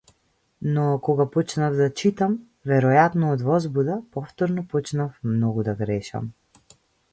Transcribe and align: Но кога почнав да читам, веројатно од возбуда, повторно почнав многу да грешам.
Но 0.75 0.85
кога 1.07 1.25
почнав 1.35 1.75
да 1.81 1.89
читам, 2.01 2.33
веројатно 2.71 3.29
од 3.35 3.45
возбуда, 3.51 3.99
повторно 4.17 4.67
почнав 4.75 5.23
многу 5.37 5.69
да 5.71 5.79
грешам. 5.85 6.35